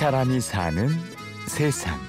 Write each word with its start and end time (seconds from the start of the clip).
사람이 0.00 0.40
사는 0.40 0.88
세상. 1.46 2.00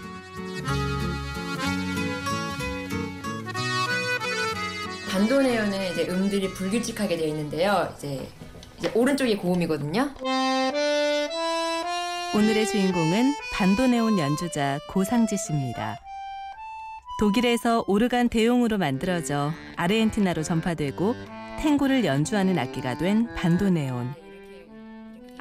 반도네온은 5.09 5.91
이제 5.91 6.07
음들이 6.07 6.53
불규칙하게 6.53 7.17
되어 7.17 7.27
있는데요. 7.27 7.93
이제, 7.97 8.29
이제 8.79 8.89
오른쪽이 8.95 9.35
고음이거든요. 9.35 10.09
오늘의 12.33 12.65
주인공은 12.67 13.33
반도네온 13.55 14.17
연주자 14.17 14.79
고상지 14.87 15.35
씨입니다. 15.35 15.97
독일에서 17.19 17.83
오르간 17.87 18.29
대용으로 18.29 18.77
만들어져 18.77 19.51
아르헨티나로 19.75 20.43
전파되고 20.43 21.13
탱고를 21.59 22.05
연주하는 22.05 22.57
악기가 22.57 22.97
된 22.97 23.27
반도네온. 23.35 24.20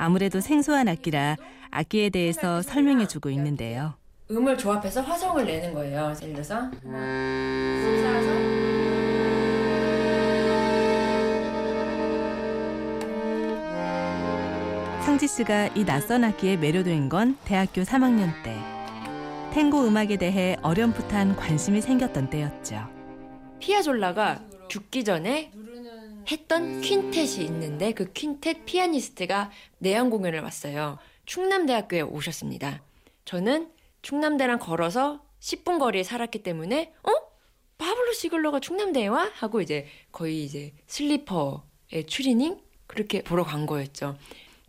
아무래도 0.00 0.40
생소한 0.40 0.88
악기라 0.88 1.36
악기에 1.70 2.08
대해서 2.08 2.62
설명해 2.62 3.06
주고 3.06 3.28
있는데요. 3.28 3.92
음을 4.30 4.56
조합해서 4.56 5.02
화성을 5.02 5.44
내는 5.44 5.74
거예요. 5.74 6.14
예를 6.22 6.32
들어서 6.32 6.70
상지 15.04 15.28
씨가 15.28 15.66
이 15.74 15.84
낯선 15.84 16.24
악기에 16.24 16.56
매료된 16.56 17.10
건 17.10 17.36
대학교 17.44 17.82
3학년 17.82 18.32
때. 18.42 18.56
탱고 19.52 19.86
음악에 19.86 20.16
대해 20.16 20.56
어렴풋한 20.62 21.36
관심이 21.36 21.82
생겼던 21.82 22.30
때였죠. 22.30 22.88
피아졸라가 23.58 24.40
죽기 24.68 25.04
전에 25.04 25.52
했던 26.30 26.80
퀸텟이 26.80 27.42
있는데 27.44 27.92
그 27.92 28.12
퀸텟 28.12 28.64
피아니스트가 28.64 29.50
내한 29.78 30.10
공연을 30.10 30.40
왔어요. 30.40 30.98
충남대학교에 31.26 32.02
오셨습니다. 32.02 32.82
저는 33.24 33.70
충남대랑 34.02 34.58
걸어서 34.58 35.24
10분 35.40 35.78
거리에 35.78 36.02
살았기 36.02 36.42
때문에 36.42 36.92
어? 37.02 37.12
파블로 37.78 38.12
시글러가 38.12 38.60
충남대에 38.60 39.06
와? 39.06 39.30
하고 39.34 39.60
이제 39.60 39.86
거의 40.12 40.44
이제 40.44 40.72
슬리퍼의 40.86 42.04
추리닝 42.06 42.60
그렇게 42.86 43.22
보러 43.22 43.44
간 43.44 43.66
거였죠. 43.66 44.16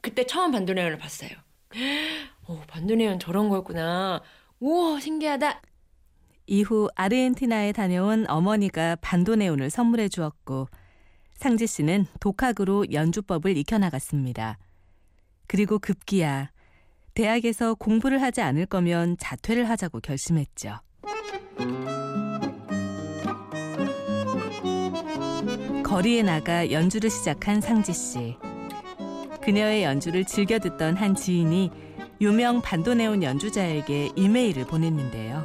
그때 0.02 0.26
처음 0.26 0.52
반도네온을 0.52 0.98
봤어요. 0.98 1.30
오, 2.48 2.60
반도네온 2.68 3.20
저런 3.20 3.50
거였구나. 3.50 4.22
우와, 4.60 5.00
신기하다. 5.00 5.62
이후 6.48 6.90
아르헨티나에 6.96 7.72
다녀온 7.72 8.26
어머니가 8.30 8.98
반도네온을 9.02 9.70
선물해 9.70 10.10
주었고 10.10 10.68
상지 11.42 11.66
씨는 11.66 12.06
독학으로 12.20 12.86
연주법을 12.92 13.58
익혀나갔습니다. 13.58 14.60
그리고 15.48 15.80
급기야 15.80 16.52
대학에서 17.16 17.74
공부를 17.74 18.22
하지 18.22 18.42
않을 18.42 18.68
거면 18.68 19.18
자퇴를 19.20 19.68
하자고 19.68 20.02
결심했죠. 20.02 20.78
거리에 25.84 26.22
나가 26.22 26.72
연주를 26.72 27.10
시작한 27.10 27.60
상지 27.60 27.92
씨. 27.92 28.38
그녀의 29.42 29.84
연주를 29.84 30.26
즐겨 30.26 30.60
듣던 30.60 30.96
한 30.96 31.16
지인이 31.16 31.72
유명 32.22 32.62
반도네온 32.62 33.24
연주자에게 33.24 34.12
이메일을 34.16 34.68
보냈는데요. 34.68 35.44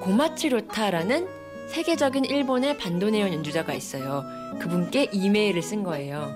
고마츠로타라는 0.00 1.41
세계적인 1.72 2.26
일본의 2.26 2.76
반도네온 2.76 3.32
연주자가 3.32 3.72
있어요. 3.72 4.24
그분께 4.60 5.08
이메일을 5.10 5.62
쓴 5.62 5.82
거예요. 5.82 6.30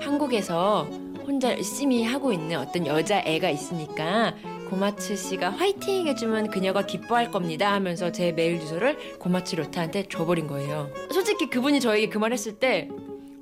한국에서 0.00 0.84
혼자 1.26 1.50
열심히 1.50 2.02
하고 2.02 2.32
있는 2.32 2.58
어떤 2.58 2.86
여자애가 2.86 3.50
있으니까 3.50 4.34
고마츠 4.70 5.16
씨가 5.16 5.50
화이팅 5.50 6.06
해주면 6.06 6.48
그녀가 6.50 6.86
기뻐할 6.86 7.30
겁니다 7.30 7.72
하면서 7.72 8.10
제 8.10 8.32
메일 8.32 8.58
주소를 8.58 9.18
고마츠 9.18 9.56
로타한테 9.56 10.04
줘버린 10.08 10.46
거예요. 10.46 10.88
솔직히 11.12 11.50
그분이 11.50 11.80
저에게 11.80 12.08
그 12.08 12.18
말 12.18 12.32
했을 12.32 12.52
때 12.54 12.88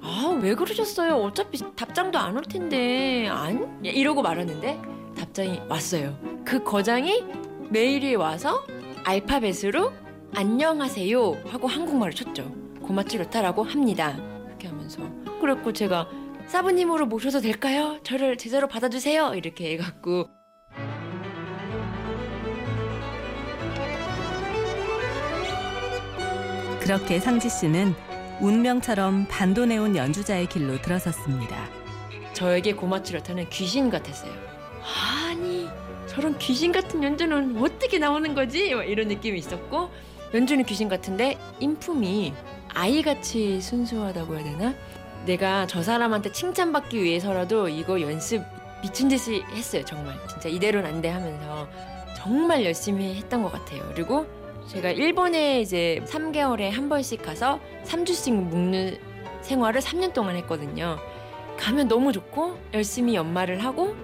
아, 0.00 0.36
왜 0.42 0.54
그러셨어요? 0.56 1.14
어차피 1.16 1.58
답장도 1.76 2.18
안 2.18 2.36
올 2.36 2.42
텐데. 2.42 3.28
안? 3.28 3.78
이러고 3.84 4.22
말았는데 4.22 4.80
답장이 5.16 5.60
왔어요. 5.68 6.16
그 6.44 6.64
거장이 6.64 7.22
메일이 7.70 8.14
와서 8.16 8.64
알파벳으로 9.04 9.92
안녕하세요 10.34 11.42
하고 11.46 11.66
한국말을 11.68 12.12
쳤죠. 12.12 12.52
고마츠로타라고 12.82 13.62
합니다. 13.64 14.16
이렇게 14.46 14.68
하면서 14.68 15.02
그랬고 15.40 15.72
제가 15.72 16.08
사부님으로 16.46 17.06
모셔도 17.06 17.40
될까요? 17.40 17.98
저를 18.04 18.38
제자로 18.38 18.68
받아주세요. 18.68 19.34
이렇게 19.34 19.72
해갖고 19.72 20.28
그렇게 26.80 27.18
상지 27.20 27.48
씨는 27.50 27.94
운명처럼 28.40 29.26
반도네온 29.28 29.96
연주자의 29.96 30.46
길로 30.48 30.80
들어섰습니다. 30.80 31.68
저에게 32.32 32.72
고마츠로타는 32.74 33.50
귀신 33.50 33.90
같았어요. 33.90 34.32
아니 35.26 35.68
저런 36.06 36.38
귀신 36.38 36.72
같은 36.72 37.02
연주는 37.02 37.58
어떻게 37.60 37.98
나오는 37.98 38.32
거지? 38.34 38.68
이런 38.68 39.08
느낌이 39.08 39.38
있었고 39.38 39.90
연주는 40.34 40.64
귀신 40.64 40.88
같은데 40.88 41.38
인품이 41.60 42.34
아이같이 42.74 43.60
순수하다고 43.60 44.34
해야 44.36 44.44
되나? 44.44 44.74
내가 45.26 45.66
저 45.66 45.82
사람한테 45.82 46.32
칭찬받기 46.32 47.02
위해서라도 47.02 47.68
이거 47.68 48.00
연습 48.00 48.42
미친 48.82 49.08
듯이 49.08 49.42
했어요 49.52 49.84
정말. 49.84 50.14
진짜 50.28 50.48
이대로는 50.48 50.88
안 50.88 51.02
돼 51.02 51.08
하면서 51.08 51.68
정말 52.16 52.64
열심히 52.64 53.14
했던 53.14 53.42
것 53.42 53.52
같아요. 53.52 53.82
그리고 53.94 54.26
제가 54.68 54.90
일본에 54.90 55.60
이제 55.60 56.02
3개월에 56.06 56.70
한 56.70 56.88
번씩 56.88 57.22
가서 57.22 57.58
3주씩 57.84 58.32
묵는 58.34 58.98
생활을 59.42 59.80
3년 59.80 60.12
동안 60.12 60.36
했거든요. 60.36 60.98
가면 61.58 61.88
너무 61.88 62.12
좋고 62.12 62.58
열심히 62.74 63.14
연말을 63.14 63.64
하고 63.64 63.96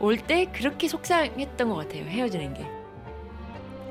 올 0.00 0.16
때 0.16 0.46
그렇게 0.52 0.86
속상했던 0.88 1.68
것 1.68 1.74
같아요 1.74 2.04
헤어지는 2.04 2.54
게. 2.54 2.64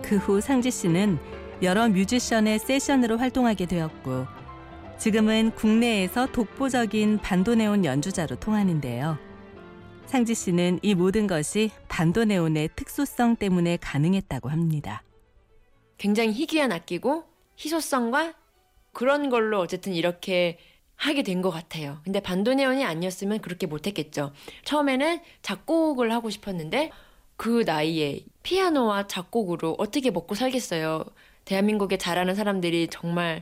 그 0.02 0.16
후 0.16 0.40
상지 0.40 0.72
씨는 0.72 1.20
여러 1.62 1.90
뮤지션의 1.90 2.60
세션으로 2.60 3.18
활동하게 3.18 3.66
되었고 3.66 4.28
지금은 5.00 5.52
국내에서 5.52 6.28
독보적인 6.28 7.20
반도네온 7.20 7.86
연주자로 7.86 8.36
통하는데요. 8.40 9.18
상지 10.06 10.34
씨는 10.36 10.80
이 10.82 10.96
모든 10.96 11.28
것이 11.28 11.72
반도네온의 11.88 12.70
특수성 12.76 13.36
때문에 13.36 13.78
가능했다고 13.78 14.50
합니다. 14.50 15.04
굉장히 15.98 16.32
희귀한 16.32 16.72
악기고 16.72 17.26
희소성과 17.60 18.34
그런 18.94 19.30
걸로 19.30 19.60
어쨌든 19.60 19.94
이렇게 19.94 20.58
하게 20.96 21.22
된 21.24 21.42
것 21.42 21.52
같아요. 21.52 22.00
근데 22.04 22.20
반도네온이 22.20 22.84
아니었으면 22.84 23.40
그렇게 23.42 23.68
못했겠죠. 23.68 24.32
처음에는 24.64 25.20
작곡을 25.42 26.12
하고 26.12 26.30
싶었는데 26.30 26.92
그 27.36 27.64
나이에 27.66 28.22
피아노와 28.42 29.06
작곡으로 29.08 29.76
어떻게 29.78 30.10
먹고 30.10 30.34
살겠어요. 30.34 31.04
대한민국에 31.48 31.98
잘하는 31.98 32.36
사람들이 32.36 32.90
정말 32.90 33.42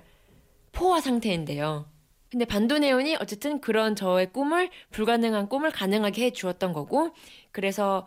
포화 0.72 1.02
상태인데요. 1.02 1.90
근데 2.30 2.46
반도네온이 2.46 3.18
어쨌든 3.20 3.60
그런 3.60 3.96
저의 3.96 4.32
꿈을 4.32 4.70
불가능한 4.92 5.50
꿈을 5.50 5.72
가능하게 5.72 6.26
해 6.26 6.32
주었던 6.32 6.72
거고 6.72 7.16
그래서 7.52 8.06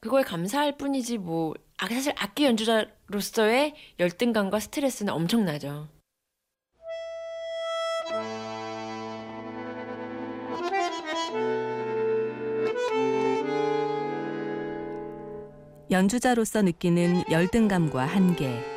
그거에 0.00 0.24
감사할 0.24 0.76
뿐이지 0.76 1.18
뭐 1.18 1.54
아, 1.78 1.86
사실 1.86 2.12
악기 2.16 2.44
연주자로서의 2.44 3.74
열등감과 4.00 4.58
스트레스는 4.58 5.12
엄청나죠. 5.12 5.88
연주자로서 15.88 16.62
느끼는 16.62 17.30
열등감과 17.30 18.06
한계. 18.06 18.75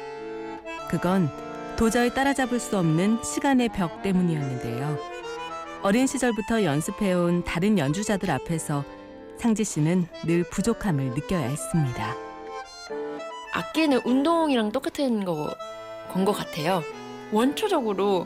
그건 0.90 1.30
도저히 1.78 2.14
따라잡을 2.14 2.60
수 2.60 2.78
없는 2.78 3.24
시간의 3.24 3.70
벽 3.70 4.02
때문이었는데요. 4.02 4.98
어린 5.82 6.08
시절부터 6.08 6.64
연습해온 6.64 7.44
다른 7.46 7.78
연주자들 7.78 8.30
앞에서 8.32 8.84
상지 9.38 9.64
씨는 9.64 10.08
늘 10.26 10.44
부족함을 10.44 11.12
느껴야 11.12 11.48
했습니다. 11.48 12.16
악기는 13.54 14.02
운동이랑 14.04 14.72
똑같은 14.72 15.24
거 15.26 15.56
건 16.12 16.26
것 16.26 16.32
같아요. 16.34 16.82
원초적으로 17.32 18.26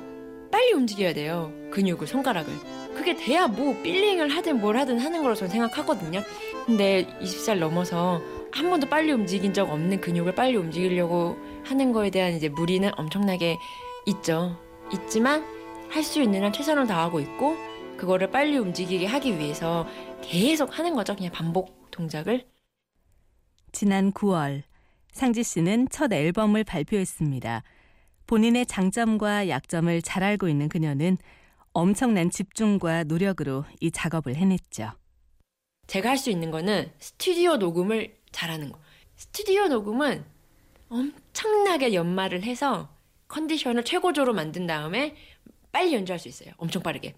빨리 0.49 0.71
움직여야 0.71 1.13
돼요. 1.13 1.51
근육을, 1.71 2.07
손가락을. 2.07 2.53
그게 2.95 3.13
돼야 3.15 3.47
뭐 3.47 3.75
빌링을 3.83 4.29
하든 4.29 4.61
뭘 4.61 4.77
하든 4.77 4.99
하는 4.99 5.21
거라고 5.21 5.35
저는 5.35 5.51
생각하거든요. 5.51 6.21
근데 6.65 7.05
20살 7.21 7.57
넘어서 7.57 8.21
한 8.53 8.69
번도 8.69 8.87
빨리 8.87 9.11
움직인 9.11 9.51
적 9.51 9.69
없는 9.69 9.99
근육을 9.99 10.35
빨리 10.35 10.55
움직이려고 10.57 11.37
하는 11.65 11.91
거에 11.91 12.09
대한 12.11 12.33
이제 12.33 12.49
무리는 12.49 12.89
엄청나게 12.97 13.57
있죠. 14.05 14.59
있지만 14.93 15.43
할 15.89 16.03
수 16.03 16.21
있는 16.21 16.43
한 16.43 16.53
최선을 16.53 16.87
다하고 16.87 17.19
있고 17.19 17.55
그거를 17.97 18.29
빨리 18.31 18.57
움직이게 18.57 19.05
하기 19.05 19.37
위해서 19.37 19.87
계속 20.21 20.77
하는 20.77 20.93
거죠. 20.95 21.15
그냥 21.15 21.31
반복 21.31 21.89
동작을. 21.91 22.45
지난 23.71 24.11
9월 24.11 24.63
상지 25.11 25.43
씨는 25.43 25.87
첫 25.89 26.11
앨범을 26.11 26.63
발표했습니다. 26.63 27.63
본인의 28.27 28.65
장점과 28.67 29.49
약점을 29.49 30.01
잘 30.01 30.23
알고 30.23 30.47
있는 30.47 30.69
그녀는 30.69 31.17
엄청난 31.73 32.29
집중과 32.29 33.05
노력으로 33.05 33.65
이 33.79 33.91
작업을 33.91 34.35
해냈죠. 34.35 34.91
제가 35.87 36.09
할 36.09 36.17
수 36.17 36.29
있는 36.29 36.49
거는 36.51 36.91
스튜디오 36.99 37.57
녹음을 37.57 38.15
잘하는 38.33 38.71
거. 38.71 38.79
스튜디오 39.15 39.67
녹음은 39.67 40.25
엄청나게 40.89 41.93
연말을 41.93 42.43
해서 42.43 42.89
컨디션을 43.29 43.85
최고조로 43.85 44.33
만든 44.33 44.67
다음에 44.67 45.15
빨리 45.71 45.93
연주할 45.93 46.19
수 46.19 46.27
있어요. 46.27 46.51
엄청 46.57 46.83
빠르게. 46.83 47.15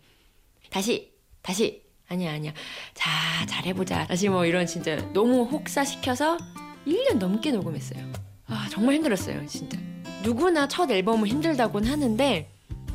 다시, 0.70 1.12
다시. 1.42 1.84
아니야, 2.08 2.34
아니야. 2.34 2.54
자, 2.94 3.10
잘해보자. 3.48 4.06
다시 4.06 4.30
뭐 4.30 4.46
이런 4.46 4.68
진짜 4.68 4.96
너무 5.12 5.44
혹사시켜서 5.44 6.38
1년 6.86 7.18
넘게 7.18 7.52
녹음했어요. 7.52 8.12
아, 8.46 8.68
정말 8.70 8.96
힘들었어요, 8.96 9.46
진짜. 9.48 9.78
누구나 10.22 10.68
첫 10.68 10.90
앨범은 10.90 11.28
힘들다곤 11.28 11.86
하는데 11.86 12.52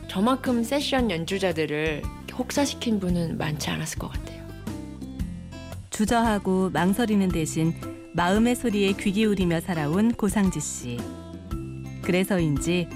저만큼 0.09 0.63
세션 0.63 1.11
연주자들을 1.11 2.03
혹사시킨 2.39 3.01
분은 3.01 3.37
많지 3.37 3.69
않았을 3.71 3.99
것 3.99 4.09
같아요. 4.13 4.41
주저하고 5.91 6.71
망설이는 6.71 7.29
대신 7.29 7.75
마음의 8.13 8.57
소리에 8.57 8.93
귀 8.99 9.13
기울이며 9.13 9.61
살아온 9.61 10.13
고상지 10.13 10.61
씨. 10.61 10.99
그래서인지 12.03 12.89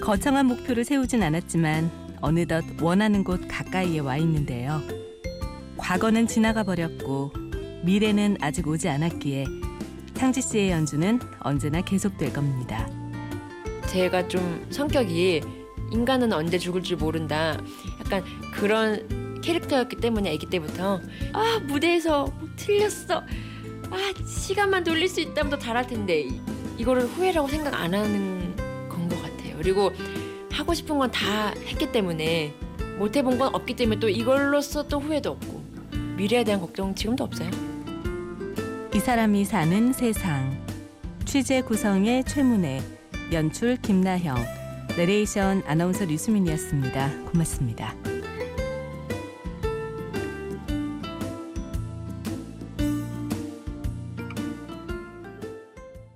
거창한 0.00 0.46
목표를 0.46 0.84
세우진 0.84 1.22
않았지만 1.22 1.90
어느덧 2.20 2.64
원하는 2.80 3.24
곳 3.24 3.42
가까이에 3.46 3.98
와 3.98 4.16
있는데요. 4.16 4.80
과거는 5.76 6.26
지나가 6.26 6.62
버렸고 6.62 7.32
미래는 7.84 8.38
아직 8.40 8.66
오지 8.66 8.88
않았기에 8.88 9.44
상지 10.14 10.40
씨의 10.40 10.70
연주는 10.70 11.20
언제나 11.40 11.82
계속될 11.82 12.32
겁니다. 12.32 12.88
제가 13.88 14.26
좀 14.28 14.66
성격이 14.70 15.42
인간은 15.92 16.32
언제 16.32 16.56
죽을 16.56 16.82
줄 16.82 16.96
모른다. 16.96 17.58
약간 18.00 18.24
그런 18.54 19.40
캐릭터였기 19.42 19.96
때문에 19.96 20.34
아기 20.34 20.46
때부터 20.46 21.02
아 21.34 21.60
무대에서 21.66 22.24
뭐 22.24 22.48
틀렸어. 22.56 23.22
아 23.94 24.12
시간만 24.26 24.84
돌릴 24.84 25.08
수 25.08 25.20
있다면 25.20 25.50
더 25.50 25.58
잘할 25.58 25.86
텐데 25.86 26.22
이- 26.22 26.40
이거를 26.78 27.02
후회라고 27.06 27.48
생각 27.48 27.74
안 27.74 27.94
하는 27.94 28.54
건 28.88 29.08
것 29.08 29.20
같아요. 29.22 29.54
그리고 29.58 29.92
하고 30.50 30.74
싶은 30.74 30.98
건 30.98 31.10
다 31.10 31.50
했기 31.66 31.90
때문에 31.92 32.52
못 32.98 33.16
해본 33.16 33.38
건 33.38 33.54
없기 33.54 33.74
때문에 33.76 34.00
또 34.00 34.08
이걸로써 34.08 34.86
또 34.88 34.98
후회도 35.00 35.30
없고 35.32 35.62
미래에 36.16 36.44
대한 36.44 36.60
걱정 36.60 36.94
지금도 36.94 37.24
없어요. 37.24 37.50
이 38.94 38.98
사람이 39.00 39.44
사는 39.44 39.92
세상 39.92 40.56
취재 41.24 41.60
구성의 41.62 42.24
최문혜 42.24 42.80
연출 43.32 43.76
김나형 43.76 44.36
내레이션 44.96 45.62
아나운서 45.66 46.04
류수민이었습니다. 46.04 47.10
고맙습니다. 47.32 47.94